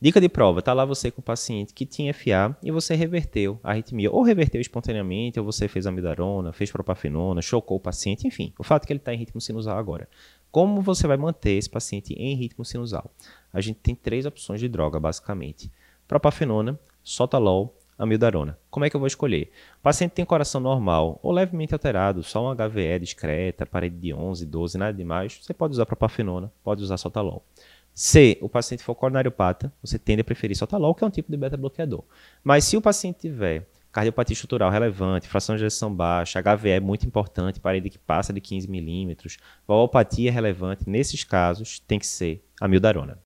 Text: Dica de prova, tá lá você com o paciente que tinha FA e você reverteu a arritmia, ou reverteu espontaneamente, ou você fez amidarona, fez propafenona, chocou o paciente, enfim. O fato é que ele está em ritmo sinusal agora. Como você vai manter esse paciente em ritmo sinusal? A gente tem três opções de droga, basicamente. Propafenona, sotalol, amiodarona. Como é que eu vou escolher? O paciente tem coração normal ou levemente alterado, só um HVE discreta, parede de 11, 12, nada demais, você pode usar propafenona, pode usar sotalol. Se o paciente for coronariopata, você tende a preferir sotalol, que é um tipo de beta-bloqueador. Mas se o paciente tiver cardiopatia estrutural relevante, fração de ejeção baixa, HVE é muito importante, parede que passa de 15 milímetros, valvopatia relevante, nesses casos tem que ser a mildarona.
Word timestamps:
Dica 0.00 0.20
de 0.20 0.28
prova, 0.28 0.62
tá 0.62 0.72
lá 0.72 0.84
você 0.84 1.10
com 1.10 1.20
o 1.20 1.24
paciente 1.24 1.74
que 1.74 1.84
tinha 1.84 2.14
FA 2.14 2.56
e 2.62 2.70
você 2.70 2.94
reverteu 2.94 3.58
a 3.64 3.70
arritmia, 3.70 4.12
ou 4.12 4.22
reverteu 4.22 4.60
espontaneamente, 4.60 5.40
ou 5.40 5.44
você 5.44 5.66
fez 5.66 5.88
amidarona, 5.88 6.52
fez 6.52 6.70
propafenona, 6.70 7.42
chocou 7.42 7.78
o 7.78 7.80
paciente, 7.80 8.24
enfim. 8.24 8.52
O 8.56 8.62
fato 8.62 8.84
é 8.84 8.86
que 8.86 8.92
ele 8.92 9.00
está 9.00 9.12
em 9.12 9.18
ritmo 9.18 9.40
sinusal 9.40 9.76
agora. 9.76 10.08
Como 10.52 10.80
você 10.82 11.04
vai 11.08 11.16
manter 11.16 11.54
esse 11.54 11.68
paciente 11.68 12.14
em 12.14 12.36
ritmo 12.36 12.64
sinusal? 12.64 13.10
A 13.52 13.60
gente 13.60 13.80
tem 13.80 13.92
três 13.92 14.24
opções 14.24 14.60
de 14.60 14.68
droga, 14.68 15.00
basicamente. 15.00 15.68
Propafenona, 16.06 16.78
sotalol, 17.02 17.76
amiodarona. 17.98 18.56
Como 18.70 18.86
é 18.86 18.90
que 18.90 18.94
eu 18.94 19.00
vou 19.00 19.08
escolher? 19.08 19.50
O 19.80 19.82
paciente 19.82 20.12
tem 20.12 20.24
coração 20.24 20.60
normal 20.60 21.18
ou 21.24 21.32
levemente 21.32 21.74
alterado, 21.74 22.22
só 22.22 22.48
um 22.48 22.54
HVE 22.54 23.00
discreta, 23.00 23.66
parede 23.66 23.96
de 23.96 24.14
11, 24.14 24.46
12, 24.46 24.78
nada 24.78 24.96
demais, 24.96 25.40
você 25.42 25.52
pode 25.52 25.72
usar 25.72 25.86
propafenona, 25.86 26.52
pode 26.62 26.84
usar 26.84 26.96
sotalol. 26.98 27.44
Se 28.00 28.38
o 28.40 28.48
paciente 28.48 28.84
for 28.84 28.94
coronariopata, 28.94 29.72
você 29.82 29.98
tende 29.98 30.20
a 30.20 30.24
preferir 30.24 30.56
sotalol, 30.56 30.94
que 30.94 31.02
é 31.02 31.06
um 31.08 31.10
tipo 31.10 31.32
de 31.32 31.36
beta-bloqueador. 31.36 32.04
Mas 32.44 32.62
se 32.62 32.76
o 32.76 32.80
paciente 32.80 33.18
tiver 33.18 33.68
cardiopatia 33.90 34.34
estrutural 34.34 34.70
relevante, 34.70 35.26
fração 35.26 35.56
de 35.56 35.64
ejeção 35.64 35.92
baixa, 35.92 36.40
HVE 36.40 36.70
é 36.70 36.78
muito 36.78 37.04
importante, 37.04 37.58
parede 37.58 37.90
que 37.90 37.98
passa 37.98 38.32
de 38.32 38.40
15 38.40 38.70
milímetros, 38.70 39.38
valvopatia 39.66 40.30
relevante, 40.30 40.88
nesses 40.88 41.24
casos 41.24 41.80
tem 41.80 41.98
que 41.98 42.06
ser 42.06 42.40
a 42.60 42.68
mildarona. 42.68 43.16